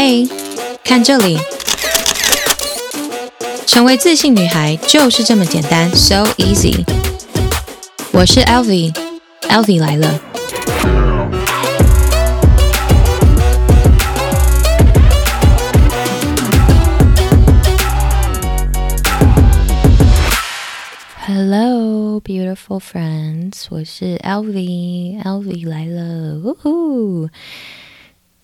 [0.00, 0.28] 嘿，
[0.84, 1.38] 看这里，
[3.66, 6.84] 成为自信女孩就是这么简单，so easy。
[8.12, 10.20] 我是 Elvie，Elvie 来了。
[21.26, 27.28] Hello, beautiful friends，我是 Elvie，Elvie 来了，呜呼！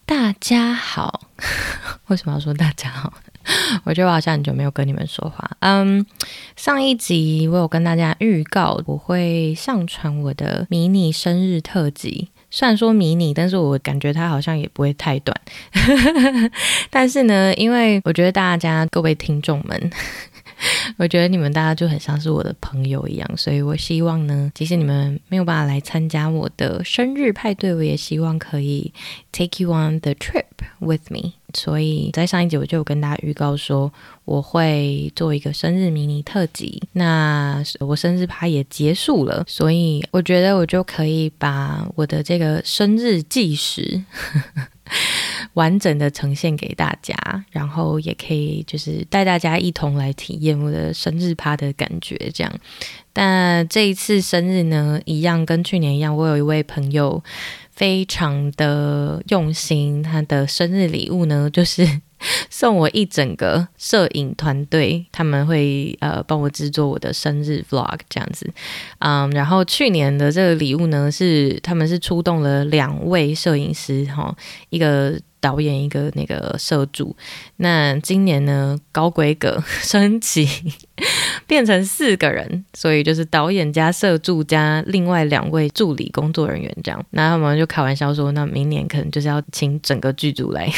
[0.08, 1.20] 大家好，
[2.08, 3.12] 为什么要说大家好？
[3.84, 5.52] 我觉得我好像很久没有跟你们说话。
[5.60, 6.06] 嗯，
[6.56, 15.38] 上一集我有跟大家预告我会上传我的迷你生日特辑，虽然说迷你，但是我感觉它好像也不会太短。
[16.90, 19.92] 但是呢，因为我觉得大家各位听众们。
[20.98, 28.92] 我觉得你们大家就很像是我的朋友一样，所以我希望呢，即使你们没有办法来参加我的生日派对，我也希望可以
[29.32, 30.46] take you on the trip
[30.80, 31.34] with me。
[31.54, 33.92] 所以在上一集我就有跟大家预告说，
[34.26, 36.82] 我会做一个生日迷你特辑。
[36.92, 44.04] 那我生日趴也结束了，所以我觉得我就可以把我的这个生日计时。
[45.58, 47.16] 完整的呈现给大家，
[47.50, 52.54] 然后也可以就是带大家一同来体验我的生日趴的感觉，这样。
[53.12, 57.24] 但这一次生日呢，一样跟去年一样，我有一位朋友
[57.72, 62.02] 非常的用心，他的生日礼物呢， 就是
[62.52, 68.48] 送我一整个摄影团队，他们会呃帮我制作我的生日 vlog 这样子。
[69.00, 74.38] 嗯，然后去年的这个礼物呢，是他们是出动了两位摄影师哈，
[74.70, 75.20] 一个。
[75.40, 77.16] 导演一个那个社助，
[77.58, 80.48] 那今年呢，高规格 升级
[81.46, 87.06] 变成四个人，所以就是导演加社助加另外两位助理工作人员这样。
[87.12, 90.72] 那他们就开玩笑说，那明年可能就是要请整个剧组来。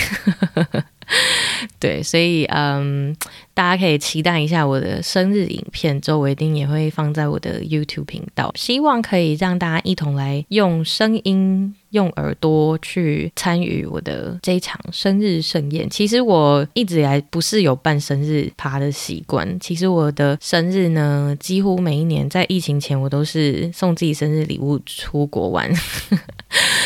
[1.79, 3.15] 对，所以嗯，
[3.53, 15.89] 大家可以期待一下我的生日影片，之后我一定也会放在我的 YouTube 频道，希望可以让大家一同来用声音、用耳朵去参与我的这场生日盛宴。
[15.89, 25.69] 其实我一直以来不是有办生日趴的习惯，其实我的生日呢，几乎每一年在疫情前，我都是送自己生日礼物出国玩。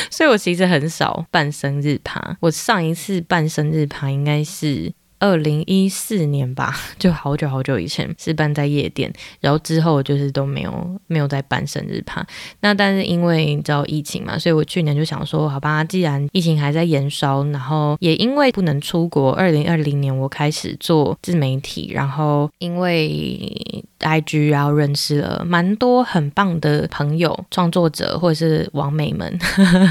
[0.09, 2.38] 所以我其实很少办生日趴。
[2.41, 12.25] 我上一次办生日趴应该是二零一四年吧， 就好久好久以前是办在夜店，然后之后就是都没有没有再办生日趴。
[12.59, 29.40] 那但是因为你知道疫情嘛，所以我去年就想说，好吧，既然疫情还在延烧，然后也因为不能出国，二零二零年我开始做自媒体，然后因为 IG 然后认识了蛮多很棒的朋友、创作者或者是网美们，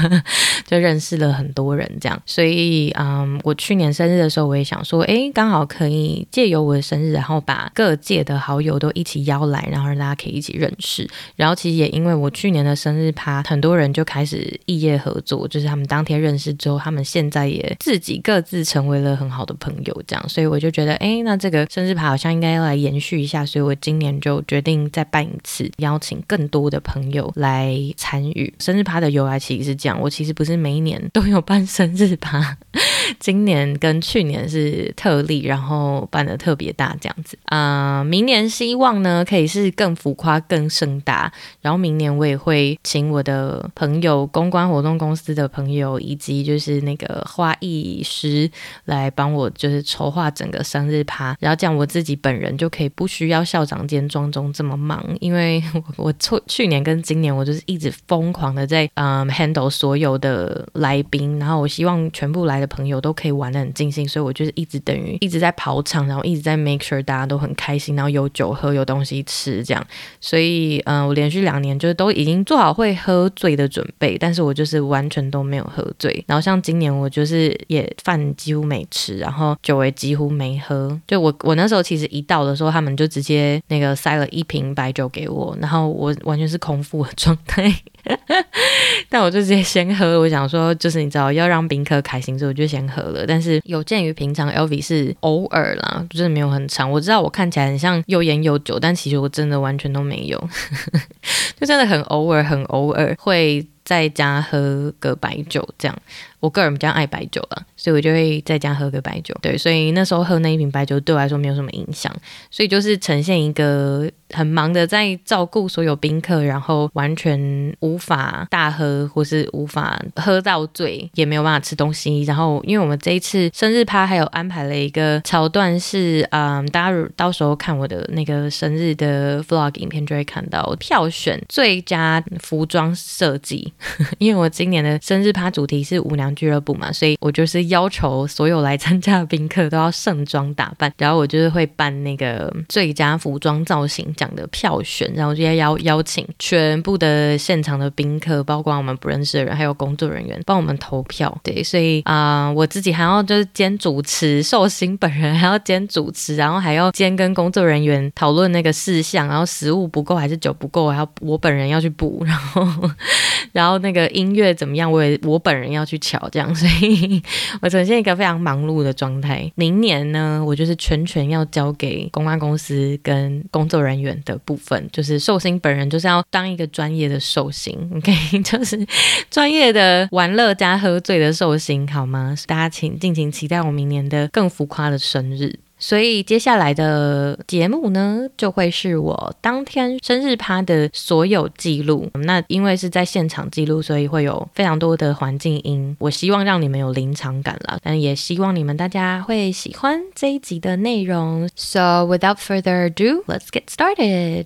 [0.67, 2.21] 就认识了很多人这样。
[2.27, 5.22] 所以嗯，我去年生日的时候，我也想说，哎。
[5.31, 11.09] 刚好可以借由我的生日，然后把各界的好友都一起邀来，然后让大家可以一起认识。
[11.35, 20.29] 然后其实也因为我去年的生日趴，很多人就开始异业合作，就是他们当天认识之后，他们现在也自己各自成为了很好的朋友，这样。
[20.29, 28.53] 所以我就觉得，哎，那这个生日趴好像应该要来延续一下，所以我今年就决定再办一次，邀请更多的朋友来参与。
[28.59, 32.57] 生日趴的由来其实是这样，我其实不是每一年都有办生日趴，
[33.19, 35.23] 今年跟去年是特。
[35.23, 38.03] 例，然后办得特别大，这样子啊、呃。
[38.03, 41.31] 明年希望呢，可以是更浮夸、更盛大。
[41.61, 48.49] 然后明年我也会请我的朋友、公关活动公司的朋友，以及就是那个花艺师
[48.85, 51.37] 来帮我，就是筹划整个生日趴。
[51.39, 65.17] 然后这样我自己本人就可以不需要校长兼庄中这么忙，因为我 我去去年跟今年我就是一直疯狂的在嗯 handle 所有的来宾，然后我希望全部来的朋友酒都可以玩得很尽兴，所以我就是一直等于。
[65.19, 69.85] 一直在跑场，然后一直在 make sure 大家都很开心，然后有酒喝，有东西吃，这样。
[70.21, 76.23] 所以，嗯、我连续两年就是都已经做好会喝醉的准备，但是我就是完全都没有喝醉。
[76.27, 80.99] 然后像今年我就是也饭几乎没吃，然后酒也几乎没喝。
[81.07, 87.73] 就我我那时候其实一到的时候，他们就直接那个塞了一瓶白酒给我，然后我完全是空腹的状态。
[89.09, 93.25] 但我就直接先喝，我想说，就是你知道要让宾客开心，所以我就先喝了。
[93.27, 96.89] 但是有鉴于平常 LV 是偶尔啦，就是没有很长。
[96.89, 100.49] 我知道我看起来很像又烟又酒，但其实我真的完全都没有，
[101.59, 103.65] 就真的很偶尔，很偶尔会。
[103.83, 105.97] 在家喝个白酒这样。
[106.39, 109.33] 我个人比较爱白酒了，所以我就会在家喝个白酒。
[109.41, 112.13] 对，所以那时候喝那一瓶白酒对我来说没有什么影响，
[112.51, 122.23] 所以就是呈现一个很忙的在照顾所有宾客，然后完全无法大喝或是无法喝到醉，也没有办法吃东西。
[122.23, 133.71] 然后因为我们这一次生日趴还有安排了一个桥段是，嗯，大家到时候看我的那个生日的 vlog 影片就会看到票选最佳服装设计，
[134.17, 151.35] 因为我今年的生日趴主题是舞娘俱乐部嘛，所以我就是要求所有来参加的宾客都要盛装打扮，然后我就是会办那个最佳服装造型奖的票选，然后就要邀邀请全部的现场的宾客，包括我们不认识的人，还有工作人员帮我们投票。
[151.43, 162.67] 对，所以啊、我自己还要就是兼主持，寿星本人还要兼主持，然后还要兼跟工作人员讨论那个事项，然后食物不够还是酒不够，还要我本人要去补，然后
[163.53, 166.19] 然后然后那个音乐怎么样，我也我本人要去瞧。
[166.33, 167.23] 这样，所以
[167.61, 169.49] 我呈现一个非常忙碌的状态。
[169.55, 178.85] 明年呢，我就是全权要交给公关公司跟工作人员的部分，就是寿星本人就是要当一个专业的寿星，OK，就是
[179.31, 182.35] 专业的玩乐加喝醉的寿星，好吗？
[182.45, 185.57] 大家请尽情期待我明年的更浮夸的生日。
[185.85, 192.09] 所以接下来的节目呢，就会是我当天生日趴的所有记录。
[192.13, 195.93] 那因为是在现场记录，所以会有非常多的环境音。
[195.99, 201.49] 我希望让你们有临场感啦，但也希望你们大家会喜欢这一集的内容。
[201.57, 204.45] So without further ado, let's get started.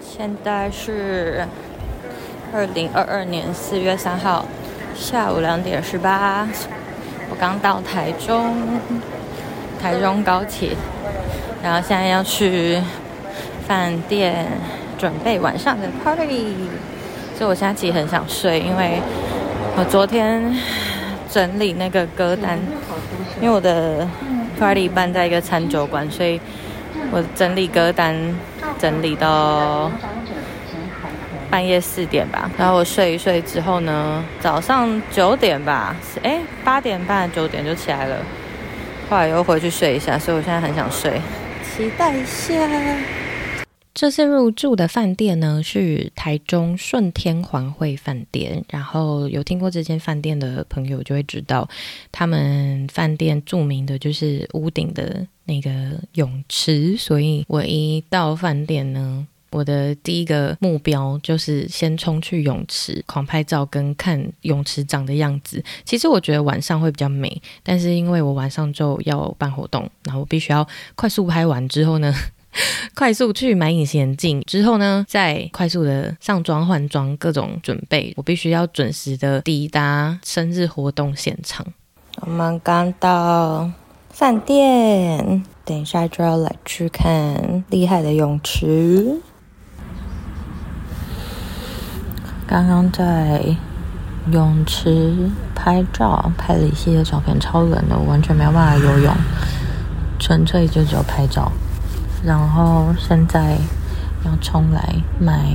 [0.00, 1.46] 现在是。
[2.50, 4.46] 二零二二年四月三号
[4.94, 6.48] 下午两点十八，
[7.30, 8.56] 我刚到台中，
[9.80, 10.70] 台中高铁，
[11.62, 12.80] 然后现在要去
[13.66, 14.46] 饭店
[14.96, 16.54] 准备晚上的 party，
[17.36, 18.98] 所以我现在其实很想睡，因为
[19.76, 20.42] 我昨天
[21.30, 22.58] 整理那个歌单，
[23.42, 24.08] 因为我的
[24.58, 26.40] party 办在一个餐酒馆，所以
[27.10, 28.16] 我整理歌单
[28.78, 29.90] 整理到。
[31.50, 38.22] 半夜四点吧，然后我睡一睡之后呢，早上九点吧，哎，八点半九点就起来了，
[39.08, 41.20] 后来又回去睡一下，所以我现在很想睡，
[41.64, 42.54] 期待一下。
[43.94, 51.68] 这次入住的饭店呢是台中顺天环汇饭店，然后有听过这间饭店的朋友就会知道，
[52.12, 55.70] 他们饭店著名的就是屋顶的那个
[56.12, 59.26] 泳池，所以我一到饭店呢。
[59.50, 65.62] 我的第一个目标就是先冲去泳池狂拍照跟看泳池长的样子。
[65.84, 72.12] 其实我觉得晚上会比较美，但是因为我晚上就要办活动，然后我必须要快速拍完之后呢，
[72.94, 78.12] 快速去买隐形眼镜，之后呢再快速的上妆换装各种准备。
[78.16, 81.66] 我必须要准时的抵达生日活动现场。
[82.20, 83.70] 我们刚到
[84.10, 89.20] 饭店，等一下就要来去看厉害的泳池。
[92.48, 93.44] 刚刚在
[94.32, 95.14] 泳池
[95.54, 99.14] 拍照，拍了一系列照片，超冷的，我完全没有办法游泳，
[100.18, 101.52] 纯粹就只有拍照。
[102.24, 103.58] 然后现在
[104.24, 104.82] 要冲来
[105.20, 105.50] 买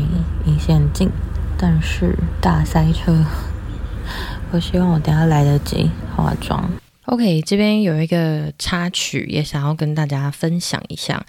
[0.46, 1.10] 隐形眼镜，
[1.58, 3.26] 但是大塞车，
[4.52, 6.64] 我希望我等下来得及化妆。
[7.06, 11.26] OK，这边有一个插曲，也想要跟大家分享一下。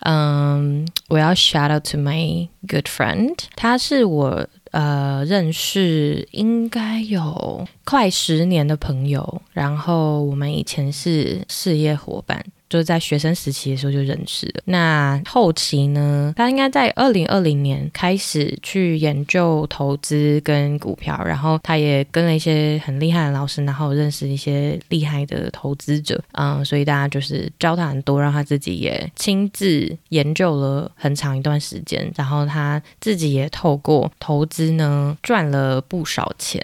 [0.00, 4.46] 嗯，我要 shout out to my good friend，他是我。
[4.76, 12.44] 呃，认识应该有快十年的朋友，然后我们以前是事业伙伴。
[12.68, 14.62] 就是在学生时期的时候就认识了。
[14.64, 26.20] 那后期呢，他应该在二零二零年开始去研究投资跟股票，然后他也跟了一些很厉害的老师，然后认识一些厉害的投资者。
[26.32, 36.60] 嗯，所以大家就是教他很多，让他自己也亲自研究了很长一段时间，然后他自己也透过投资呢赚了不少钱。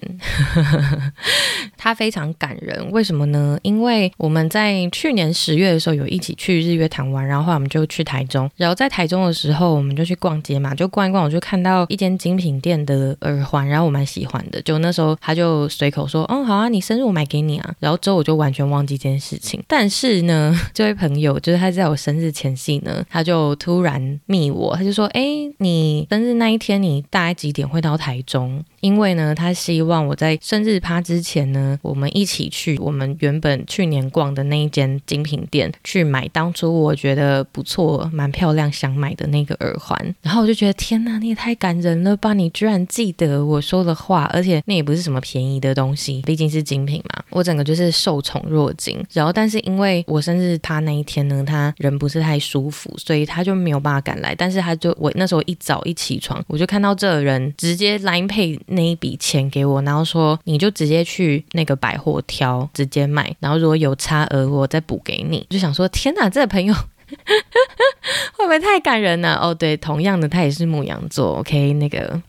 [1.79, 3.57] 他非常感人，为什么呢？
[3.63, 5.92] 因为我们在去年十月的时候。
[5.95, 19.63] 有一起去日月潭玩，然后后来我们就去台中，然后在台中的时候，我们就去逛街嘛，就逛一逛，我就看到一间精品店的耳环，然后我蛮喜欢的，就那时候他就随口说，嗯，好啊，你生日我买给你啊，然后之后我就完全忘记这件事情。
[19.67, 25.23] 但是呢， 这位朋友就是他在我生日前夕呢，他就突然密我，他就说，哎，
[25.59, 28.63] 你生日那一天你大概几点会到台中？
[28.81, 40.15] 因为呢，他希望我在生日趴之前呢，我们一起去我们原本去年逛的那一间精品店去买当初我觉得不错、蛮漂亮想买的那个耳环。
[40.23, 42.33] 然后我就觉得天哪，你也太感人了吧！
[42.33, 47.23] 你居然记得我说的话，而且那也不是什么便宜的东西，毕竟是精品嘛。
[47.31, 49.03] 我整个就是受宠若惊。
[49.13, 54.35] 然后，但是因为我生日他那一天呢，他人不是太舒服，所以他就没有办法赶来。
[54.35, 58.59] 但是他就我那时候一早一起床，我就看到这个人直接 Line Pay。
[58.67, 65.47] 那一笔钱给我，然后说你就直接去那个百货挑，直接买，然后如果有差额我再补给你。
[65.51, 66.75] 就想说天哪，这个朋友
[68.33, 69.35] 会不会太感人了？
[69.37, 72.21] 哦，对，同样的他也是牧羊座，OK，那个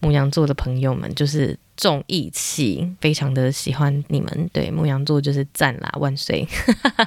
[0.00, 1.58] 牧羊座的朋友们就是。
[1.74, 4.50] 重义气，非常的喜欢你们。
[4.52, 6.46] 对，牧羊座就是赞啦，万岁！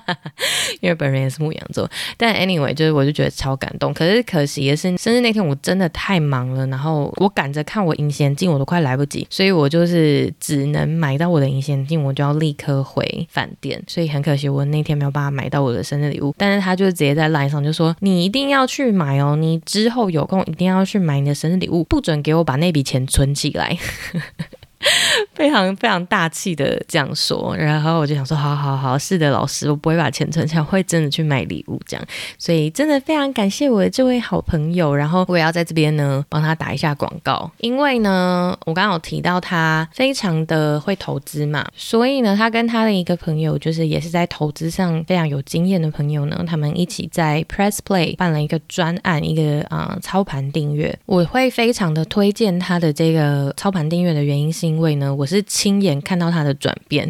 [0.82, 3.94] 因为本人也是牧羊座，但 anyway，就是我就觉得超感动。
[3.94, 13.82] 可是可惜的是，生日那天我真的太忙了，然后我赶着看我隐形眼镜，我都快来不及，所以我就是只能买到我的隐形眼镜，我就要立刻回饭店。
[13.88, 16.34] 所以很可惜，我那天没有办法买到我的生日礼物。
[16.40, 23.78] 但是他就直接在 line 上就说：“你一定要去买哦，你之后有空一定要去买你的生日礼物，不准给我把把那笔钱存起来。”
[25.34, 32.06] 非常非常大气的这样说，然后我就想说，好好好，是的，老师，我不会把钱存起来，会真的去买礼物这样。
[32.38, 57.10] 所以真的非常感谢我的这位好朋友，然后我也要在这边呢帮他打一下广告，因为呢，我刚刚有提到他非常的会投资嘛，所以呢，他跟他的一个朋友，就是也是在投资上非常有经验的朋友呢，他们一起在 Press Play 办了一个专案，一个啊、操盘订阅，我会非常的推荐他的这个操盘订阅的原因是因为呢，我是亲眼看到他的转变。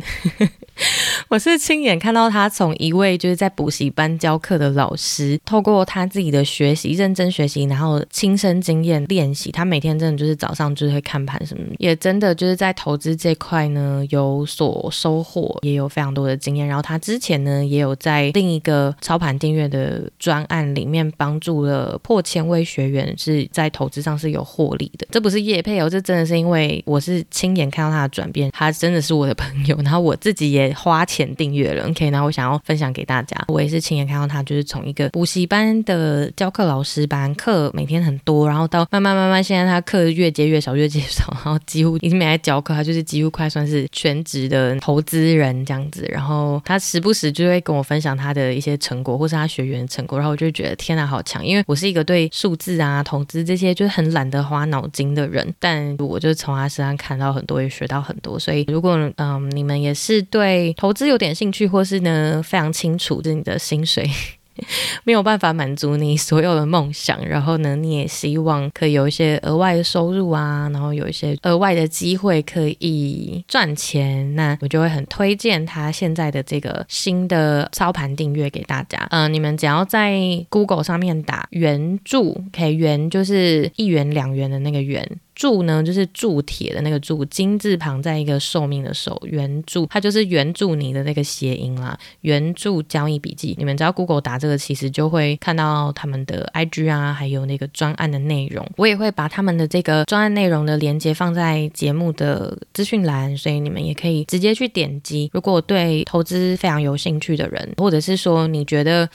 [1.30, 16.68] 我是亲眼看到他从一位就是在补习班教课的老师，透过他自己的学习、认真学习，然后亲身经验练习，他每天真的就是早上就是会看盘什么，也真的就是在投资这块呢有所收获，也有非常多的经验。
[16.68, 25.08] 然后他之前呢也有在另一个操盘订阅的专案里面帮助了破千位学员，是在投资上是有获利的。
[25.10, 30.65] 这不是叶配哦，这真的是因为我是亲眼看到他的转变，他真的是我的朋友，然后我自己也。
[30.74, 33.36] 花钱订阅了，OK，那我想要分享给大家。
[33.48, 46.08] 我也是亲眼看到他，就是从一个补习班的教课老师班，课每天很多，然后到慢慢慢慢，现在他课越接越少，越接越少，然后几乎已经没来教课，他就是几乎快算是全职的投资人这样子。
[46.12, 51.46] 然后他时不时就会跟我分享他的一些成果，或是他学员的成果，然后我就觉得天哪，好强！
[51.46, 58.40] 因为我是一个对数字啊、投资这些就是很懒得花脑筋的人，但我就从他身上看到很多，也学到很多。
[58.40, 64.10] 所以如果嗯你们也是对对投资有点兴趣，或是呢非常清楚，就是你的薪水
[65.04, 79.06] 没有办法满足你所有的梦想，然后呢你也希望可以有一些额外的收入啊，然后有一些额外的机会可以赚钱，那我就会很推荐他现在的这个新的操盘订阅给大家。
[79.12, 85.06] 嗯、你们只要在 Google 上面打元铸，可以圆就是一元两元的那个圆。
[85.36, 91.98] 铸呢，就是铸铁的那个铸，金字旁在一个寿命的寿，元铸，它就是援助你的那个谐音啦。
[92.22, 98.66] 元铸交易笔记，你们只要 Google 打这个，其实就会看到他们的 IG 啊，还有那个专案的内容。
[98.78, 105.30] 我也会把他们的这个专案内容的连接放在节目的资讯栏，所以你们也可以直接去点击。
[105.34, 109.10] 如果对投资非常有兴趣的人，或者是说你觉得。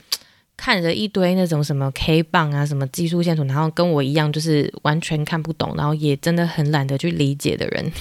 [0.63, 7.91] 看着一堆那种什么 K 棒啊，什么技术线图，然后跟我一样就是完全看不懂，然后也真的很懒得去理解的人。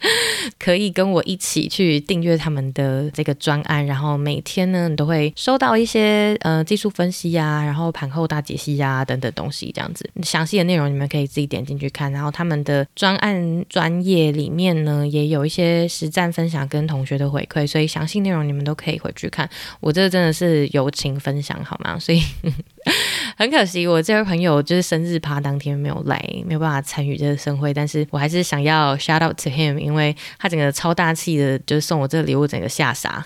[0.58, 12.10] 可以跟我一起去订阅他们的这个专案，然后每天呢，你都会收到一些呃技术分析呀、然后盘后大解析呀、等等东西，这样子详细的内容你们可以自己点进去看。
[12.12, 19.48] 然后他们的专案专业里面呢，也有一些实战分享跟同学的回馈，所以详细内容你们都可以回去看。
[19.80, 21.98] 我这真的是友情分享好吗？
[21.98, 22.22] 所以。
[23.36, 27.74] 很可惜，我这位朋友就是生日趴当天没有来，没有办法参与这个盛会。
[27.74, 33.24] 但是我还是想要 shout out to him，因为他整个超大气的，就是送我这个礼物，整个吓傻。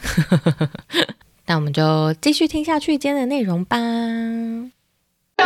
[1.47, 3.77] 那我们就继续听下去今天的内容吧。
[3.77, 5.43] 还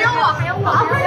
[0.00, 0.99] 有我，还有我。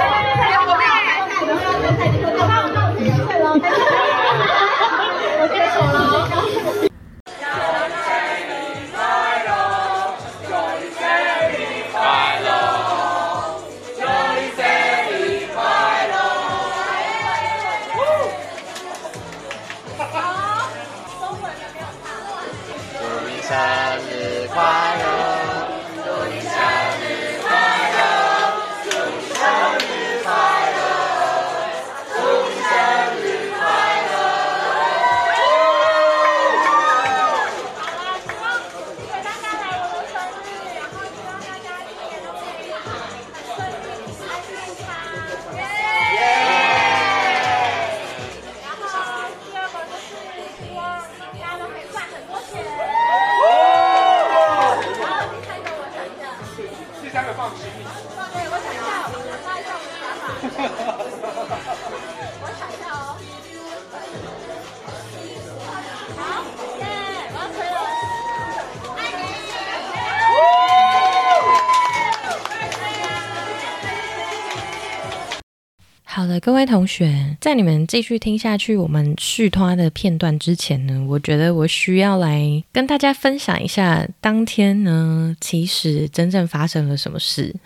[76.44, 87.56] 各位同学，在你们继续听下去我们续拖的片段之前呢，我觉得我需要来跟大家分享一下，当天呢，其实真正发生了什么事。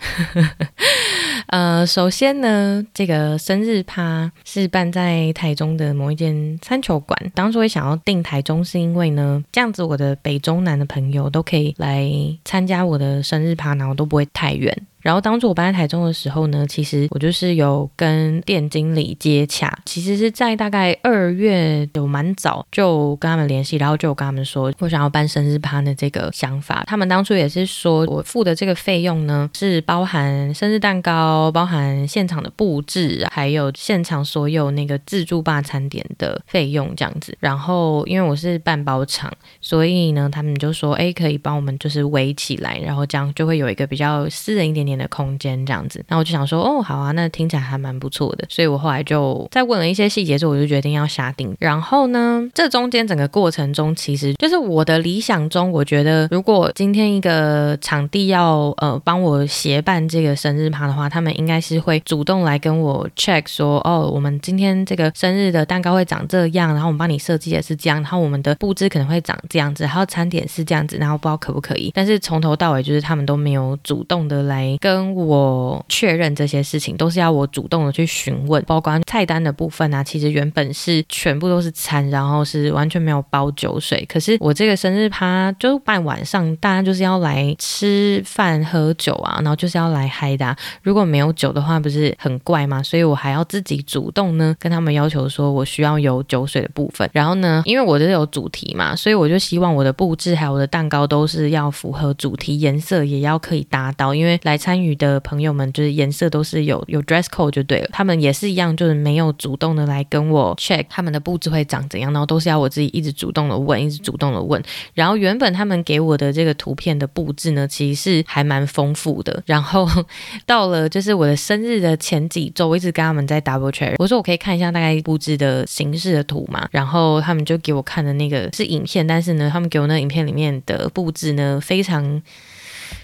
[1.47, 7.19] 呃，首先呢，这个生日趴是办在台中的某一间餐球馆。
[7.35, 12.09] 当初会想要订台中，是因为呢，这样子我的北中南的朋友都可以来
[12.45, 14.73] 参加我的生日趴，然后都不会太远。
[15.01, 26.83] 然后当初我搬在台中的时候呢，其实我就是有跟店经理接洽，其实是在大概二月有蛮早就跟他们联系，然后就有跟他们说我想要办生日趴的这个想法。
[26.85, 37.35] 他们当初也是说我付的这个费用呢，是包含生日蛋糕、包含现场的布置，还有现场所有那个自助吧餐点的费用这样子。
[37.39, 51.55] 然后因为我是半包场，所以呢，他们就说哎，可以帮我们就是围起来，然后这样就会有一个比较私人一点的空间这样子，那我就想说，哦，好啊，那听起来还蛮不错的，所以我后来就再问了一些细节之后，我就决定要下定。
[51.59, 74.77] 然后呢，这中间整个过程中，其实就是我的理想中，我觉得如果今天一个场地要呃帮我协办这个生日趴的话，他们应该是会主动来跟我 check 说，哦，我们今天这个生日的蛋糕会长这样，然后我们帮你设计也是这样，然后我们的布置可能会长这样子，然后餐点是这样子，然后不知道可不可以，但是从头到尾就是他们都没有主动的来。
[74.79, 84.05] 跟我确认这些事情，都是要我主动的去询问，包括菜单的部分啊，其实原本是全部都是餐，然后是完全没有包酒水。
[84.07, 90.55] 可是我这个生日趴就办晚上，大家就是要来吃饭喝酒啊，然后就是要来嗨的。
[90.81, 92.81] 如果没有酒的话，不是很怪吗？
[92.81, 97.09] 所以我还要自己主动呢，跟他们要求说我需要有酒水的部分。
[97.13, 114.61] 然后呢，因为我这有主题嘛，所以我就希望我的布置还有我的蛋糕都是要符合主题，颜色也要可以达到，因为来参参与的朋友们就是颜色都是有有 dress code 就对了，他们也是一样，就是没有主动的来跟我 check 他们的布置会长怎样，然后都是要我自己一直主动的问，一直主动的问。
[114.93, 119.41] 然后原本他们给我的这个图片的布置呢，其实是还蛮丰富的。
[119.47, 119.89] 然后
[120.45, 132.21] 到了就是我的生日的前几周，我一直跟他们在 double check，我说我可以看一下大概布置的形式的图嘛，然后他们就给我看的那个是影片，但是呢，他们给我那个影片里面的布置呢，非常。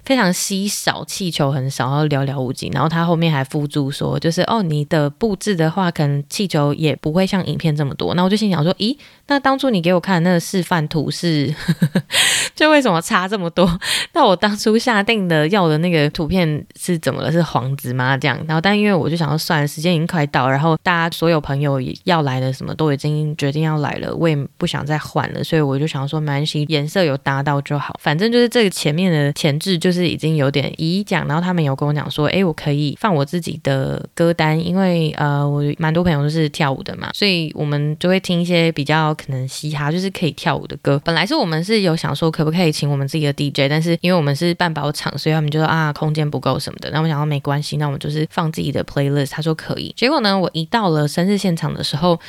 [0.05, 2.69] 非常稀少，气球很少，然后寥寥无几。
[2.69, 8.13] 然后他后面还附注说，就是哦，你的布置的话，可能气球也不会像影片这么多。
[8.13, 8.95] 那我就心想说，咦，
[9.27, 11.51] 那当初你给我看的那个示范图是，
[12.55, 13.67] 就为什么差这么多？
[14.13, 17.31] 那我当初下定的要的那个图片是怎么了？
[17.31, 18.15] 是黄子吗？
[18.15, 18.37] 这样。
[18.47, 29.94] 然后，但因为我就想说，算，时间已经快到，然后大家所有朋友要来的什么都已经决定要来了，我也不想再换了，所以我就想说，没关系，颜色有达到就好，反正就是这个前面的前置就是。
[29.95, 41.01] 是已经有点已讲，然后他们有跟我讲说，哎，我可以放我自己的歌单，因为呃，我蛮多朋友都是跳舞的嘛，所以我们就会听一些比较可能嘻哈，就是可以跳舞的歌。
[41.05, 46.89] 本来是我们是有想说，可不可以请我们自己的 DJ，但是因为我们是半包场，所以他们就说啊，空间不够什么的。
[46.91, 49.31] 那我想说没关系，那我们就是放自己的 playlist。
[49.31, 49.93] 他说可以。
[49.95, 52.19] 结果呢，我一到了生日现场的时候。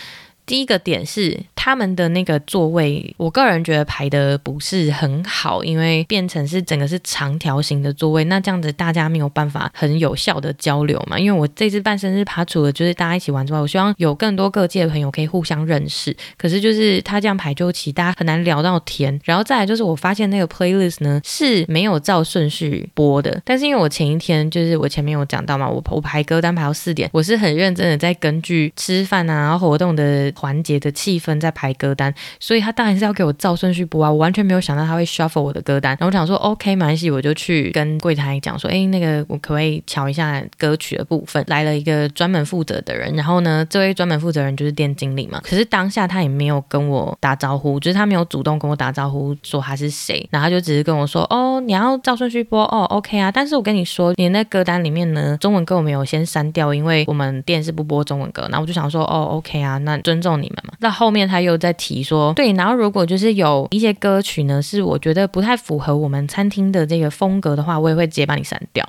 [0.47, 11.19] 第一个点是他们的那个座位，我个人觉得排的不是很好，因为变成是整个是长条形的座位，那这样子大家没有办法很有效的交流嘛。
[11.19, 16.17] 因为我这次办生日趴，除了就是大家一起玩之外，我希望有更多各界的朋友可以互相认识。
[16.39, 19.21] 可是就是他这样排就其大家很难聊到天。
[19.25, 30.33] 然后再来就是我发现那个 playlist 呢是没有照顺序播的，但是因为我前一天就是我前面有讲到嘛，我我排歌单排到四点，我是很认真的在根据吃饭啊然后活动的。
[30.37, 34.11] 环节的气氛在排歌单，所以他当然是要给我照顺序播啊！
[34.11, 41.43] 我完全没有想到他会 shuffle 我的歌单，然后我想说 OK 没关系，我就去跟柜台讲说，哎，那个我可不可以瞧一下歌曲的部分？
[41.49, 45.41] 来了一个专门负责的人，然后呢，这位专门负责人就是店经理嘛。
[45.43, 53.33] 可是当下他也没有跟我打招呼，就是他没有主动跟我打招呼说他是谁，然后他就只是跟我说，哦，你要照顺序播哦，OK 啊。
[53.33, 58.43] 但是我跟你说，你那歌单里面呢，中文歌我没有先删掉，因为我们店是不播中文歌。
[58.51, 60.26] 然后我就想说，哦，OK 啊，那尊重。
[60.27, 60.75] 送你们嘛？
[60.81, 68.85] 那后面他又在提说，对，然后如果就是有一些歌曲呢，是我觉得不太符合我们餐厅的这个风格的话，我也会直接把你删掉。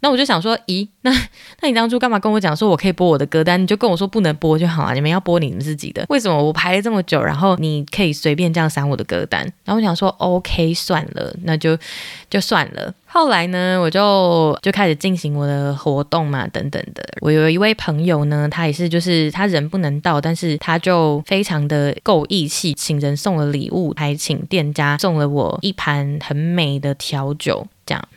[0.00, 1.10] 那我就想说，咦， 那
[1.60, 3.60] 那你当初干嘛跟我讲说我可以播我的歌单？
[3.60, 6.06] 你就跟我说不能播就好了，你们要播你们自己的。
[6.08, 9.42] 为什么我排了这么久，然后你可以随便这样删我的歌单？
[9.64, 11.76] 然后我想说，OK，算了，那就
[12.30, 12.94] 就算了。
[13.16, 17.02] 后来呢，我就就开始进行我的活动嘛，等等的。
[17.22, 28.08] 我有一位朋友呢，他也是，就是他人不能到，但是他就非常的够义气，请人送了礼物，还请店家送了我一盘很美的调酒，这样。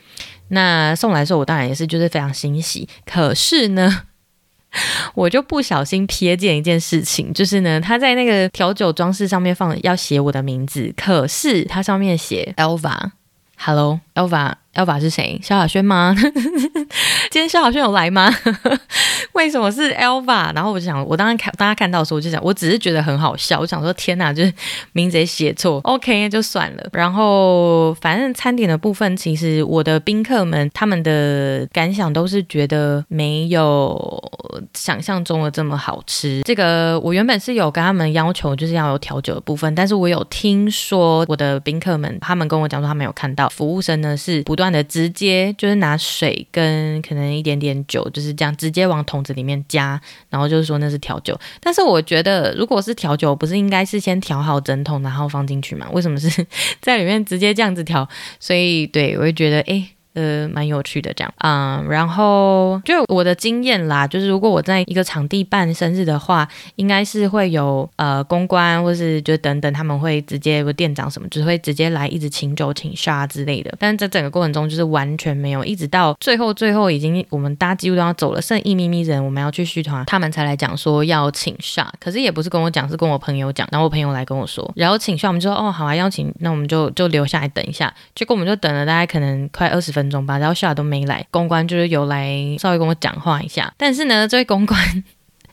[0.50, 2.86] 那送来的时候，我当然也是就是非常欣喜。
[3.06, 4.02] 可是呢，
[5.16, 13.12] 我就不小心瞥见一件事情，就是呢，他在那个调酒装饰上面放要写我的名字，可是它上面写 Elva。
[14.80, 15.40] ELVA 是谁？
[15.44, 16.16] 萧亚轩吗？
[17.30, 18.34] 今天萧亚轩有来吗？
[19.34, 20.54] 为什么是 Elva？
[20.56, 23.60] 然后我就想，我当时看大家看到的时候，我就想，我只是觉得很好笑。
[23.60, 24.54] 我想说，天哪，就是
[24.94, 26.90] 名字写错，OK 就算了。
[26.94, 34.22] 然后反正餐点的部分，其实我的宾客们他们的感想都是觉得没有
[34.74, 36.42] 想象中的这么好吃。
[36.44, 51.40] 这个我原本是有跟他们要求，就是要有调酒的部分，但是我有听说我的宾客们，他们跟我讲说，他们有看到服务生呢是不断的直接就是拿水跟可能一点点酒，就是这样直接往桶子里面加，然后就是说那是调酒。
[51.60, 55.88] 但是我觉得，如果是调酒，不是应该是先调好整桶然后放进去吗？
[55.92, 56.46] 为什么是
[56.82, 58.08] 在里面直接这样子调？
[58.40, 59.90] 所以对我就觉得，哎。
[60.20, 73.74] 呃，蛮有趣的这样、嗯，然后就我的经验啦，就是如果我在一个场地办生日的话，应该是会有呃公关或是就等等，他们会直接店长什么，就是会直接来一直请酒请 shot 之类的。
[73.80, 90.09] 但是在整个过程中就是完全没有，一直到最后最后已经我们大家几乎都要走了，剩一咪咪人我们要去续团，他们才来讲说要请 shot，可是也不是跟我讲，是跟我朋友讲，然后我朋友来跟我说，然后请下我们就说哦好啊，邀请，那我们就就留下来等一下，结果我们就等了大概可能快二十分钟。
[90.10, 95.04] 分钟吧，然后下都没来，公关就是有来稍微跟我讲话一下，但是呢，这位公关，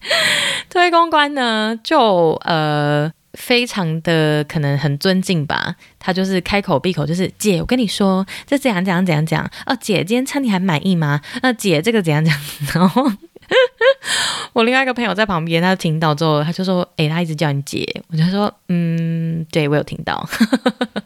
[0.70, 11.20] 这位公关呢，就呃非常的可能很尊敬吧，他就是开口闭口就是姐，我跟你说这怎样怎样怎样讲哦，姐今天餐厅还满意吗？
[11.42, 12.34] 那、姐这个怎样讲？
[12.74, 13.12] 然后。
[14.52, 20.28] 我另外一个朋友在旁边，他听到之后，他就说：“诶、欸，他一直叫你姐。”我就说：“嗯，对，我有听到。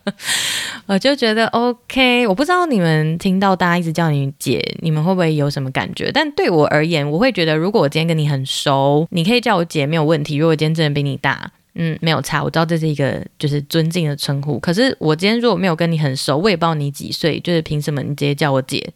[0.87, 2.27] ”我就觉得 OK。
[2.27, 6.11] 我不知道你们听到大家一直叫你姐，你们会不会有什么感觉？
[6.13, 10.37] 但对我而言，我会觉得，如果我今天跟你很熟，你可以叫我姐没有问题。
[10.37, 12.43] 如果我今天真的比你大，嗯，没有差。
[12.43, 14.59] 我知道这是一个就是尊敬的称呼。
[14.59, 18.93] 可是我今天如果没有跟你很熟，我也不知道你几岁，就是凭什么你直接叫我姐？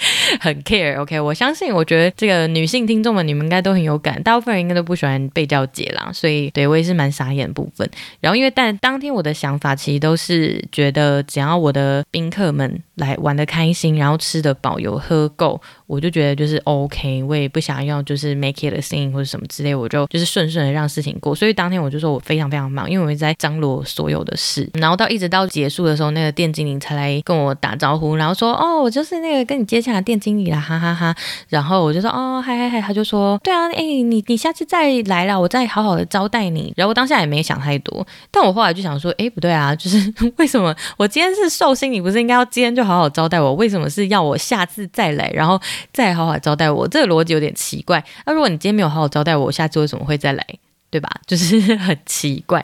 [0.40, 7.88] 很 care，OK，、我相信，我觉得这个女性听众们，你们应该都很有感，大部分人应该都不喜欢被叫姐啦，所以对我也是蛮傻眼的部分。
[8.20, 21.34] 然后因为但当天我的想法其实都是觉得，只要我的宾客们来玩得开心，然后吃得饱，有喝够，我就觉得就是 OK，我也不想要就是 make it a thing 或者什么之类，我就就是顺顺的让事情过。
[21.34, 31.14] 所以当天我就说我非常非常忙，因为我一直在张罗所有的事，然后到一直到结束的时候，那个店经理才来跟我打招呼，然后说哦，我就是那个跟你接洽店经理啦，哈哈哈，
[31.48, 36.70] 然后我就说哦，嗨嗨嗨，他就说对啊，哎，你你下次再来了，我再好好的招待你。
[36.76, 43.54] 然后我当下也没想太多，但我后来就想说，哎，不对啊， 就是为什么我今天是寿星，你不是应该要今天就好好招待我？
[43.54, 45.58] 为什么是要我下次再来，然后
[45.94, 46.86] 再好好招待我？
[46.86, 48.04] 这个逻辑有点奇怪。
[48.26, 50.46] 那如果你今天没有好好招待我，我下次为什么会再来？
[50.90, 51.08] 对吧？
[51.24, 52.62] 就是很奇怪。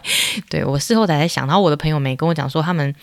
[0.51, 2.95] 对，我事后才在想，然后我的朋友没跟我讲说他们。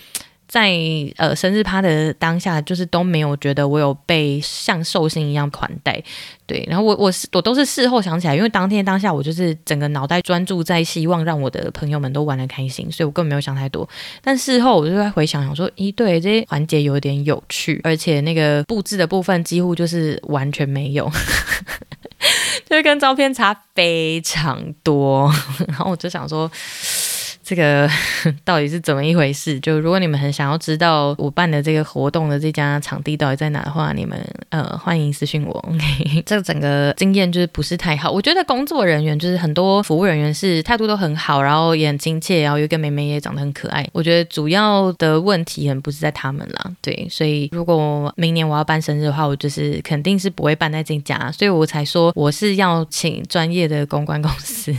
[0.53, 0.71] 在
[1.17, 5.99] 呃生日趴的当下，就是都没有觉得我有被像寿星一样款待，
[6.45, 6.63] 对。
[6.69, 13.89] 然后我我是我都是事后想起来，因为当天当下我就是整个脑袋专注在希望让我的朋友们都玩得开心，所以我根本没有想太多。
[14.21, 21.11] 但事后我就在回想，想说，咦，对，这些环节有点有趣，而且那个布置的部分几乎就是完全没有，
[22.69, 25.33] 就是跟照片差非常多。
[25.67, 26.51] 然后我就想说。
[27.43, 27.89] 这个
[28.45, 29.59] 到底是怎么一回事？
[29.59, 34.17] 就如果你们很想要知道我办的这个活动的这家场地到底在哪的话，你们
[34.49, 35.53] 呃欢迎私信我。
[35.69, 38.09] OK， 这整个经验就是不是太好。
[38.09, 43.87] 我觉得工作人员就是很多服务人员是态度都很好，然后也很亲切，然后有一个妹妹也长得很可爱。
[43.91, 47.07] 我觉得主要的问题很不是在他们啦，对。
[47.09, 54.73] 所以如果明年我要办生日的话，我就是肯定是不会办在这家，所以我才说我是要请专业的公关公司，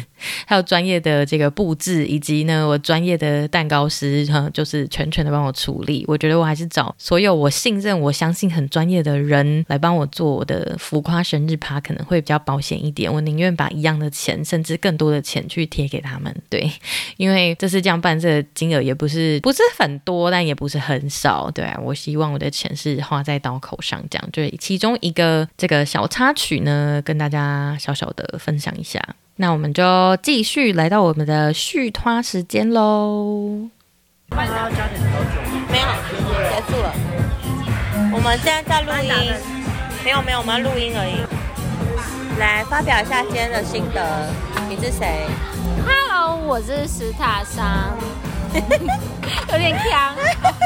[0.46, 2.64] 还有专业的这个布置以及呢。
[2.64, 6.02] 我专业的蛋糕师哈，就是全权的帮我处理。
[6.08, 13.12] 我觉得我还是找所有我信任、我相信很专业的人来帮我做我的浮夸生日趴，可能会比较保险一点。
[13.12, 16.34] 我宁愿把一样的钱，甚至更多的钱去贴给他们。
[16.48, 16.70] 对，
[17.18, 21.50] 因为这是这样办，这个金额也不是不是很多，但也不是很少。
[21.50, 29.02] 对，我希望我的钱是花在刀口上，这样就是其中一个这个小插曲呢，跟大家小小的分享一下。
[29.36, 33.68] 那我们就继续来到我们的续拖时间喽。
[34.30, 34.36] 没
[35.80, 35.86] 有，
[36.50, 36.94] 结束了。
[38.12, 39.34] 我们现在在录音，
[40.04, 41.18] 没有没有，我们要录音而已。
[42.38, 44.30] 来发表一下今天的心得，
[44.68, 45.26] 你是谁
[45.84, 47.96] ？Hello，我是史塔桑，
[48.54, 50.14] 有点锵。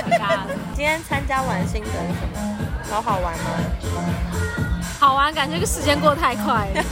[0.77, 1.97] 今天参加完心得什
[2.35, 2.39] 么？
[2.91, 3.51] 好好玩吗？
[5.01, 6.85] 好玩，感觉这个时间过得太快了。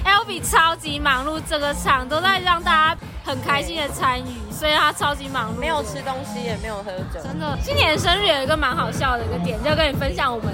[0.39, 7.21] 超级忙碌，整个场都在让大家很开心的参与，所以他超级忙碌，没有吃东西，也没有喝酒。
[7.23, 10.53] 真的，今年生日有一个蛮好笑的一个点，就跟你分享我们，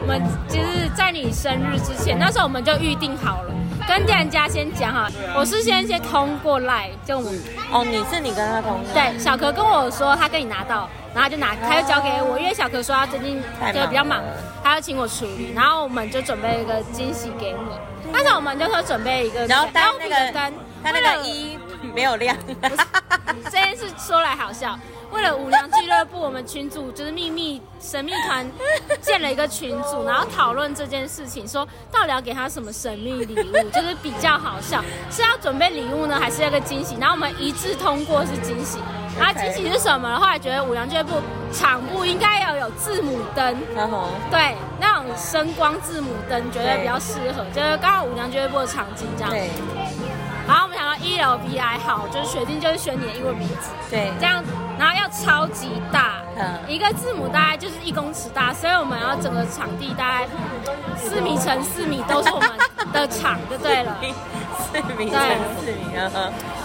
[0.00, 3.54] 我们其实在你生日之前，那时候我们就预定好了，
[3.86, 7.18] 跟店家先讲哈，我是先先通过 Line，就
[7.70, 10.88] 哦，你是你跟他通过，对，小可跟我说他跟你拿到。
[11.14, 13.40] 然后就拿，他就交给我，因为小可说他最近
[13.72, 14.20] 就比较忙，
[14.64, 15.52] 他要请我处理。
[15.54, 17.58] 然后我们就准备一个惊喜给你。
[18.14, 21.58] 但是我们就说准备一个，然后单那个灯，他那个一
[21.92, 22.36] 没有亮。
[23.44, 24.78] 这件事说来好笑。
[25.14, 28.44] 为了五娘俱乐部，我们群组就是秘密神秘团
[29.00, 36.96] 建了一个群组，然后讨论这件事情，说到底要给他什么神秘礼物， 就是比较好笑，是要准备礼物呢，还是要个惊喜？
[37.00, 38.78] 然后我们一致通过是惊喜。
[39.16, 40.24] 然后惊喜是什么的话？
[40.24, 41.12] 后来觉得五娘俱乐部
[41.52, 43.56] 场部应该要有字母灯，
[44.28, 49.30] 对，那种声光字母灯觉得比较适合，就是刚好五娘俱乐部的场景这样。
[49.30, 49.48] 对。
[50.46, 54.42] 然后我们想到 ELBI 好，就是决定就是选你的英文名字，对，这样。
[54.76, 56.16] 然后要超级大，
[56.66, 60.28] 一个字母大概就是一公尺大，所以我们要整个场地大概
[60.96, 62.50] 四米乘四米都是我们
[62.92, 63.96] 的场就对了。
[64.58, 65.20] 四米乘
[65.60, 66.10] 四米啊！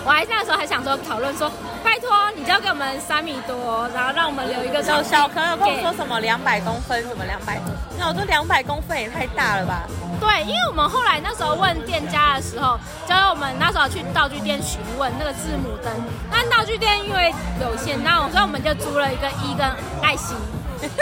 [0.04, 1.52] 我还那时候还想说讨论说，
[1.84, 7.66] 拜托你就要给我们三米多，然后让我们留一个小小可有跟我说什么两百公分，什么两百多，
[8.00, 9.84] 那我说两百公分也太大了吧？
[10.22, 15.92] 对，因为我们后来那时候问店家的时候，就是我们那时候去道具店询问那个字母灯，
[16.32, 19.68] 但道具店因为有限，那所以我们就租了一个一跟
[20.02, 20.38] 爱心，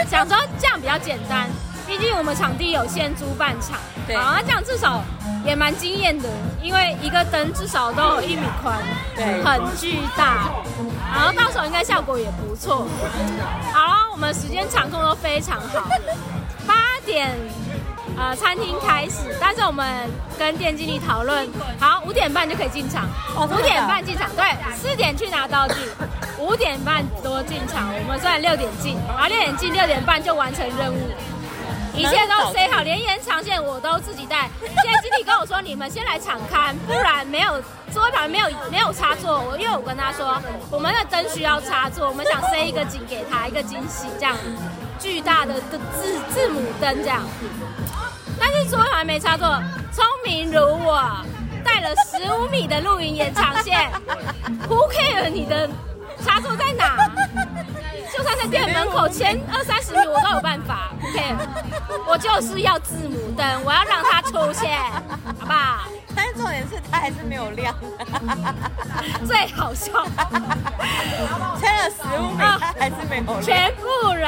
[0.10, 1.48] 想说这样比较简单，
[1.88, 5.02] 毕竟我们场地有限，租半场，对，好，那这样至少
[5.46, 6.30] 也蛮惊艳的，
[6.62, 8.78] 因为一个灯至少都有一米宽，
[9.16, 10.50] 对，很巨大，
[11.16, 12.86] 然后到时候应该效果也不错。
[13.72, 15.90] 好，我们时间场控都非常好，
[16.68, 17.32] 八点。
[18.20, 21.48] 呃，餐厅开始，但是我们跟店经理讨论，
[21.80, 23.06] 好，五点半就可以进场。
[23.36, 24.44] 哦，五点半进场，对，
[24.76, 25.76] 四点去拿道具，
[26.40, 27.94] 五点半多进场。
[27.94, 30.98] 我们算六点进，然后六点进，六点半就完成任务，
[31.98, 34.50] 一切都塞好，连延长线我都自己带。
[34.62, 37.60] 现在经理跟我说，你们先来场勘，不然没有
[37.92, 39.42] 桌旁没有没有插座。
[39.42, 44.38] 我因为我跟他说，我们的灯需要插座，我们想塞一个景给他，一个惊喜，这样
[45.00, 47.24] 巨大的的字字母灯这样。
[48.40, 49.48] 但是桌还没插座，
[49.92, 51.02] 聪明如我，
[51.66, 53.90] 带了十五米的露营延长线
[54.70, 55.68] ，Who care 你的
[56.24, 57.12] 插座在哪？
[58.16, 60.92] 就算在店门口前二三十米，我都有办法。
[61.02, 61.36] OK，
[62.08, 64.80] 我就是要字母灯，我要让它出现，
[65.40, 65.88] 好不好？
[66.16, 67.76] 但是重点是它还是没有亮，
[69.28, 69.92] 最好笑，
[71.60, 73.42] 撑了十五米，它还是没有亮。
[73.44, 74.28] 全部人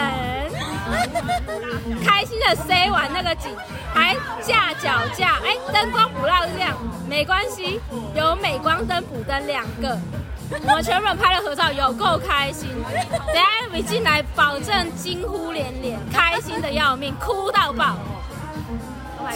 [2.05, 3.55] 开心的塞完那个景，
[3.93, 7.81] 还架脚架，哎，灯光不让亮，没关系，
[8.13, 9.97] 有美光灯补灯两个。
[10.51, 12.69] 我们全部人拍了合照，有够开心。
[13.11, 17.95] 等下一进来，保证惊呼连连，开心的要命，哭到爆。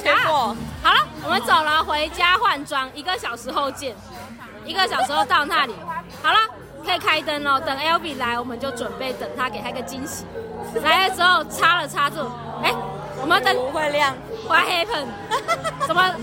[0.02, 3.96] 结果好了，我们走了，回家换装，一个小时后见。
[4.66, 5.76] 一个小时后到那里，
[6.22, 6.40] 好了，
[6.86, 7.60] 可以开灯了。
[7.60, 10.26] 等 Elvi 来，我们就准备等他，给他一个惊喜。
[10.82, 12.32] 来了之后插了插座，
[12.64, 12.74] 哎，
[13.22, 14.16] 我们灯不会亮
[14.48, 15.08] ，What happened？
[15.86, 16.16] 怎么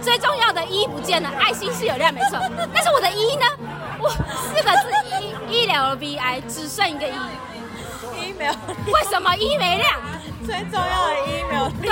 [0.00, 1.28] 最重要的一不见了？
[1.40, 2.38] 爱心是有亮没错，
[2.72, 3.44] 但是我的一呢？
[4.00, 7.12] 哇，四个字医，医疗的 VI 只剩一个一，
[8.20, 8.52] 一没有。
[8.86, 10.00] 为什么一没亮？
[10.46, 11.72] 最重要的一没有亮。
[11.82, 11.90] 对，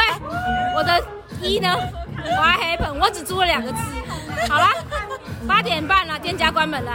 [0.74, 1.02] 我的
[1.40, 1.76] 一呢
[2.24, 2.98] ？What happened？
[3.00, 3.78] 我只租了两个字。
[4.48, 4.68] 好了，
[5.46, 6.92] 八点半了，店家关门了，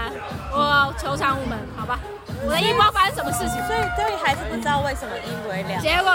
[0.54, 2.00] 我求偿无门，好吧？
[2.44, 5.82] 我的一不知道发生什么事情，所以这里还是不知道为什么一不会亮。
[5.82, 6.12] 结果。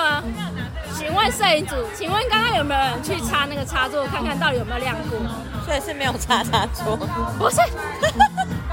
[0.97, 5.19] 请问摄影组，请问刚刚有没有人去插那个插座，看看到底有没有亮过？
[5.67, 6.97] 所以是没有插插座，
[7.39, 7.61] 不是。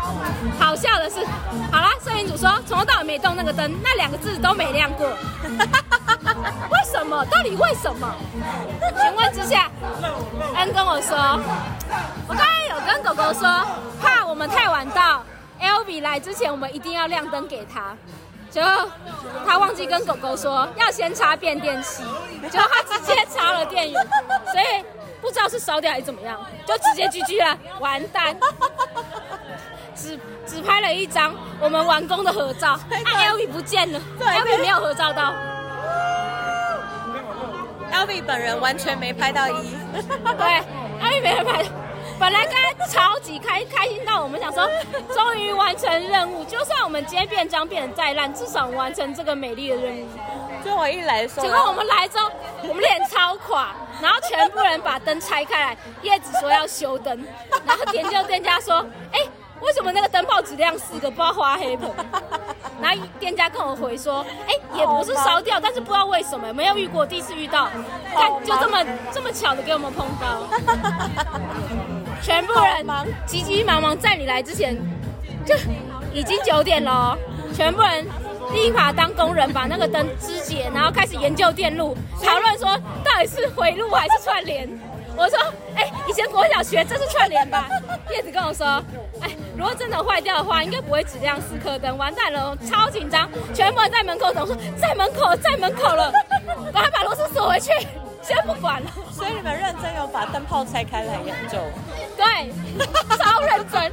[0.59, 1.25] 好笑的是，
[1.71, 5.07] 好啦，摄影组说从头到尾没动那个灯，那两个字都没亮过。
[6.71, 7.25] 为什么？
[7.25, 8.15] 到底为什么？
[9.01, 9.69] 询问之下，
[10.55, 11.17] 恩跟我说，
[12.27, 13.65] 我刚刚有跟狗狗说，
[14.01, 15.23] 怕我们太晚到
[15.61, 17.95] ，Elvi 来之前，我们一定要亮灯给他。
[18.49, 18.61] 就
[19.47, 22.03] 他忘记跟狗狗说要先插变电器，
[22.51, 24.07] 结果他直接插了电源，
[24.51, 24.85] 所以
[25.21, 28.35] 不知道是烧掉还是怎么样，就直接 GG 了，完蛋！
[29.95, 35.33] 只只拍了一张我们完工的合照，啊，Elvi 不见了，Elvi 没有合照到。
[37.91, 40.61] Elvie 本人完全没拍到一，对
[41.01, 41.63] ，Elvie 没有拍。
[42.19, 44.67] 本来刚刚超级开开心到我们想说，
[45.13, 50.07] 终于完成任务，就算我们今天变装变得再烂，至少完成这个美丽的任务。
[50.63, 52.31] 就我一来的时候，结果我们来之后，
[52.63, 57.25] 我们脸超垮，然后全部人把灯拆开来，叶子说要修灯，
[57.65, 59.29] 然后点救店家说，哎、欸，
[59.63, 61.89] 为什么那个灯泡只亮四个，不知道花黑棚？
[62.81, 67.69] 然后店家跟我回说，哎、欸，也不是烧掉，但是不知道为什么，没有遇过，第一次遇到，
[68.13, 70.47] 看就这么这么巧的给我们碰到。
[72.21, 72.85] 全部人
[73.25, 74.75] 急急忙忙在你来之前，
[75.45, 75.55] 就
[76.13, 77.17] 已经九点了。
[77.53, 78.05] 全部人
[78.51, 84.67] 立马当工人，把那个灯肢解，然后开始研究电路，讨论说到底是回路还是串联。
[85.15, 85.39] 我说，
[85.75, 87.67] 哎、欸，以前国小学这是串联吧？
[88.11, 88.65] 叶子跟我说，
[89.21, 91.97] 哎、欸，如果真的坏掉的话，应该不会只亮四颗灯。
[91.97, 96.11] 完蛋了，超紧张，全部人在门口等，说在门口，在门口了，
[96.73, 97.71] 赶快把螺丝锁回去。
[98.21, 101.57] 先不管了， 所以你们认真有把灯泡拆开来研究？
[102.15, 102.53] 对，
[103.17, 103.91] 超认真。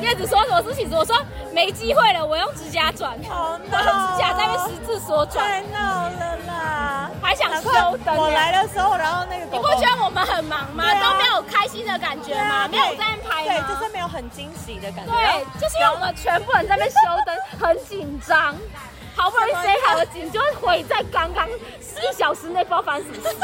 [0.00, 0.90] 叶子说什么事情？
[0.92, 1.14] 我说
[1.52, 3.16] 没机会了，我用指甲转。
[3.28, 3.78] 好闹！
[3.78, 5.46] 我用指甲在那十字锁转。
[5.46, 6.99] 太闹了啦！
[7.30, 8.16] 还想修灯？
[8.16, 9.68] 我来的时候，然后那个狗狗……
[9.68, 10.82] 你不觉得我们很忙吗？
[10.82, 12.66] 啊、都没有开心的感觉吗？
[12.66, 13.66] 没有在那拍吗？
[13.68, 15.12] 对，就是没有很惊喜的感觉。
[15.12, 18.56] 对，就是因为我们全部人在那修灯，很紧张。
[19.14, 21.46] 好不容易塞好了景，就毁在刚刚
[21.80, 23.36] 四小时内，不知道发生什么事。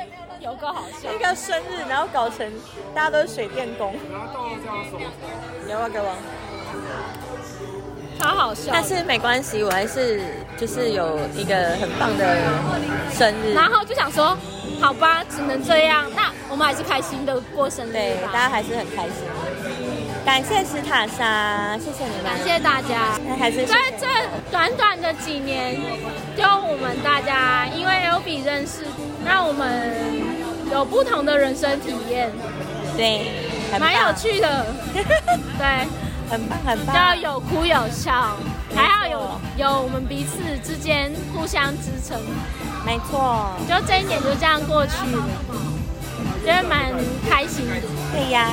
[0.40, 2.50] 有个好笑，一个生日，然后搞成
[2.94, 3.94] 大家都是水电工。
[5.68, 6.16] 有啊，给我。
[8.20, 8.70] 超好笑。
[8.72, 10.20] 但是没关系，我还是
[10.56, 12.36] 就是有一个很棒的
[13.12, 13.52] 生日。
[13.54, 14.36] 然后就想说，
[14.80, 17.92] 好吧，只能这样，那我们还是开心的过生日。
[17.92, 19.24] 对，大家还是很开心。
[20.24, 23.18] 感谢史塔莎，谢谢你们，感谢大家。
[23.36, 24.06] 还是在这
[24.52, 25.76] 短短的几年，
[26.36, 28.84] 就我们大家因为 Elvie 认识，
[29.26, 29.92] 让我们
[30.70, 32.30] 有不同的人生体验。
[32.96, 33.32] 对，
[33.80, 34.64] 蛮有趣的。
[35.58, 35.88] 对，
[36.32, 36.96] 很棒很棒。
[36.96, 38.34] 要有哭有笑，
[38.74, 42.18] 还要有有我们彼此之间互相支撑。
[42.86, 45.22] 没错，就这一年就这样过去了，
[46.42, 46.90] 觉得蛮
[47.28, 47.74] 开心的。
[48.12, 48.48] 对呀。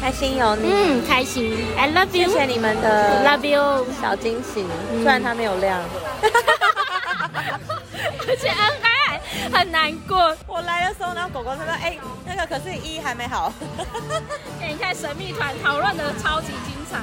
[0.00, 5.80] 开心有你，嗯，开心，I love you，谢谢你们的，love you，小惊喜，虽然它没有亮，
[8.28, 8.48] 而且
[9.68, 10.34] 很难过。
[10.46, 13.52] 我来的时候，然后狗狗说：“哎、欸，那个可是一还没好。
[14.66, 16.96] ”你看神秘团讨论的超级精彩，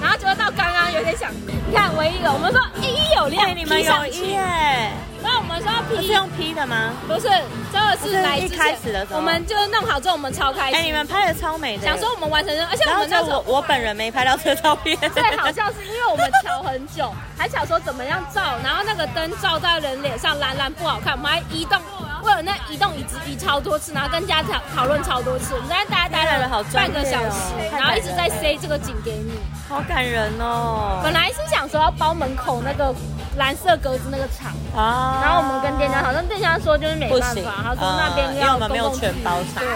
[0.00, 4.90] 然后觉得到刚刚有点想，你看唯一的我们说一有亮，你们有一耶。
[5.24, 6.92] 那我们说要 P 是用 P 的吗？
[7.06, 7.28] 不是，
[7.72, 10.78] 这个是来一开始的时候，我们就弄好之后，我们超开心。
[10.78, 14.98] 哎，你们拍的超美的，想说我们完成，而且我们那时候我我本人没拍到这照片。
[15.14, 21.80] 最好笑是因为我们调很久，还想说怎么样照，然后那个灯照在人脸上蓝蓝不好看，我们还移动，
[22.22, 29.32] 为了那移动椅子移超多次，然后跟家讨讨论超多次，我们在大家待了好半个小时，然后一直在塞这个景给你，
[29.68, 31.00] 好感人哦。
[31.02, 32.94] 本来是想说要包门口那个。
[33.38, 39.66] 蓝色格子那个场啊，然后我们跟店家好像店家说就是没办法，他说那边要公共全包场，对，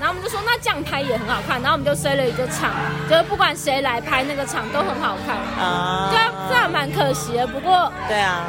[0.00, 2.70] 然后我们就说那这样拍也很好看，然后我们就塞了一个场，
[3.06, 5.36] 就是不管谁来拍那个场都很好看。
[5.62, 8.40] 啊，对啊，这样蛮可惜的，不过对啊，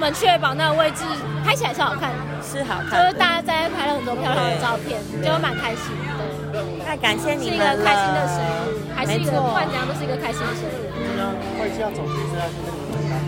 [0.00, 1.04] 们确保那个位置
[1.44, 2.10] 拍起来是好看，
[2.42, 5.84] 是好看，就是大家在拍了很多漂亮的照片，就蛮开心
[6.16, 6.64] 的。
[6.86, 10.88] 那感谢你们，是一个开心的生日，还是一个不管怎样都是一个开心的生日。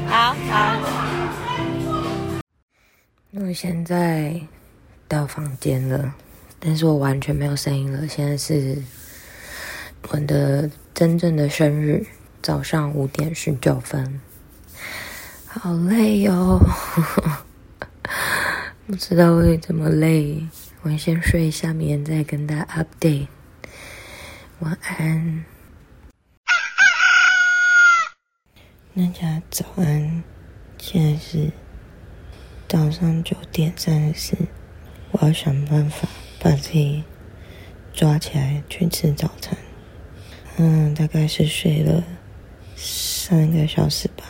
[0.08, 0.34] 好。
[0.50, 0.76] 好，
[3.32, 4.40] 我现在
[5.06, 6.14] 到房间了，
[6.58, 8.08] 但是我完全没有声音了。
[8.08, 8.82] 现在是
[10.08, 12.06] 我的真正的生日，
[12.40, 14.20] 早上五点十九分，
[15.54, 16.60] 好累哟、哦，
[18.88, 20.42] 不知道会怎么累。
[20.80, 23.26] 我先睡一下，明天再跟大家 update。
[24.60, 25.44] 晚安。
[28.96, 30.24] 大家早安，
[30.78, 31.50] 现在是
[32.66, 34.36] 早上九点三十四，
[35.10, 36.08] 我要想办法
[36.40, 37.04] 把自己
[37.92, 39.54] 抓起来去吃早餐。
[40.56, 42.02] 嗯，大概是睡了
[42.74, 44.24] 三个小时吧，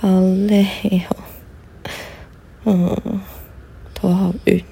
[0.00, 0.08] 好
[0.46, 1.16] 累哦，
[2.66, 3.20] 嗯，
[3.94, 4.64] 头好晕。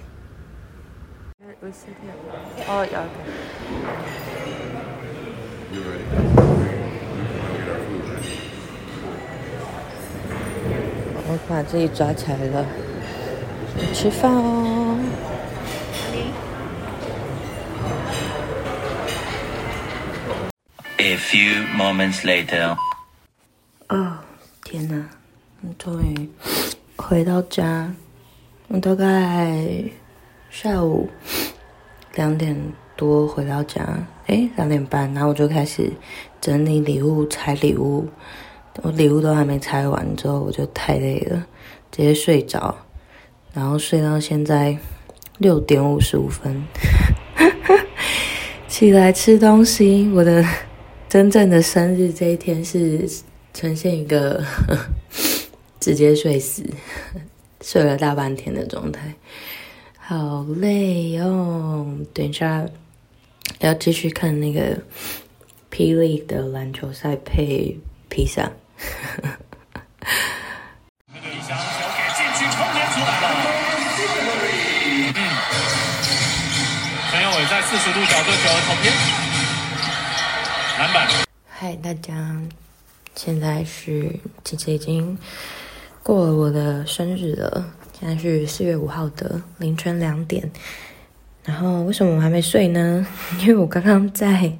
[2.69, 3.01] 哦，有。
[11.29, 12.65] 我把自己抓起来了，
[13.93, 14.97] 吃饭哦。
[20.99, 22.77] A few moments later。
[23.89, 24.19] 哦，
[24.69, 25.01] 天哪！
[25.63, 26.29] 我终于，
[26.97, 27.95] 回到家，
[28.67, 29.85] 我大概
[30.51, 31.09] 下午
[32.17, 32.61] 两点
[32.97, 33.87] 多回到家，
[34.27, 35.93] 诶，两点半，然后我就开始
[36.41, 38.09] 整理礼物、拆礼物。
[38.83, 41.47] 我礼物都还没拆完，之后我就太累了，
[41.93, 42.77] 直接睡着，
[43.53, 44.77] 然后睡到现在
[45.39, 46.65] 六点五十五分，
[48.67, 50.11] 起来吃东西。
[50.13, 50.45] 我的
[51.09, 53.09] 真正的生日这一天是
[53.57, 54.45] 呈现一个
[55.81, 56.63] 直接睡死，
[57.63, 59.15] 睡了大半天的状态，
[59.99, 61.97] 好累哦。
[62.13, 62.67] 等一下
[63.61, 64.77] 要继续看那个
[65.71, 67.79] 霹雳的篮球赛配
[68.11, 68.53] 披萨。
[77.39, 78.93] 给在四十度角这球投偏，
[80.79, 81.07] 篮板。
[81.49, 82.41] 嗨，大家，
[83.17, 84.15] 现在是
[84.45, 85.19] 其实已经
[86.05, 90.49] 过了我的生日了，现在是四月五号的凌晨两点。
[91.43, 93.05] 然后为什么我还没睡呢？
[93.43, 94.53] 因为我刚刚在。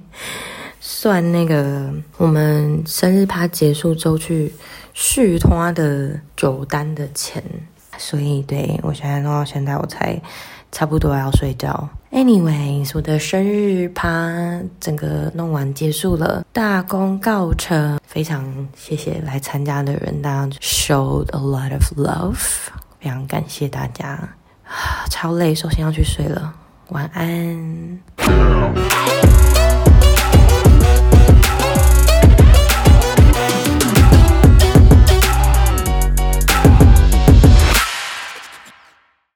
[0.79, 4.53] 算那个我们生日趴结束之后去
[4.95, 7.43] 续摊的酒单的钱，
[7.99, 10.23] 所以对，我现在弄到现在我才
[10.77, 11.89] 差不多要睡觉。
[12.13, 14.31] Anyways，我的生日趴
[14.79, 18.45] 整个弄完结束了，大功告成，非常
[18.77, 22.37] 谢谢来参加的人，大家 showed a lot of love，
[23.01, 24.19] 非常感谢大家。
[25.11, 26.53] 超累，首先要去睡了，
[26.91, 27.99] 晚安。